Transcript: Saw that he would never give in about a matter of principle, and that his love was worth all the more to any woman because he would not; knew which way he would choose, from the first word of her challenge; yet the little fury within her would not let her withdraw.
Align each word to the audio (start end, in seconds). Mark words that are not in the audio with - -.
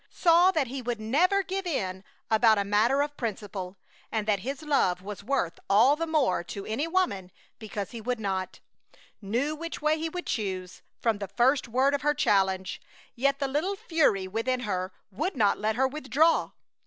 Saw 0.09 0.49
that 0.49 0.65
he 0.65 0.81
would 0.81 0.99
never 0.99 1.43
give 1.43 1.67
in 1.67 2.03
about 2.31 2.57
a 2.57 2.65
matter 2.65 3.03
of 3.03 3.15
principle, 3.15 3.77
and 4.11 4.27
that 4.27 4.39
his 4.39 4.63
love 4.63 5.03
was 5.03 5.23
worth 5.23 5.59
all 5.69 5.95
the 5.95 6.07
more 6.07 6.43
to 6.43 6.65
any 6.65 6.87
woman 6.87 7.31
because 7.59 7.91
he 7.91 8.01
would 8.01 8.19
not; 8.19 8.61
knew 9.21 9.55
which 9.55 9.79
way 9.79 9.99
he 9.99 10.09
would 10.09 10.25
choose, 10.25 10.81
from 10.99 11.19
the 11.19 11.27
first 11.27 11.67
word 11.67 11.93
of 11.93 12.01
her 12.01 12.15
challenge; 12.15 12.81
yet 13.13 13.37
the 13.37 13.47
little 13.47 13.75
fury 13.75 14.27
within 14.27 14.61
her 14.61 14.91
would 15.11 15.37
not 15.37 15.59
let 15.59 15.75
her 15.75 15.87
withdraw. 15.87 16.49